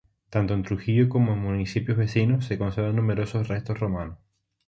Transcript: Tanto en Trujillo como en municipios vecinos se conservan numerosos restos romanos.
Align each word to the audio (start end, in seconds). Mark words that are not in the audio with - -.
Tanto 0.31 0.55
en 0.55 0.63
Trujillo 0.63 1.09
como 1.09 1.33
en 1.33 1.37
municipios 1.43 1.95
vecinos 1.95 2.45
se 2.45 2.57
conservan 2.57 2.95
numerosos 2.95 3.47
restos 3.47 3.79
romanos. 3.79 4.17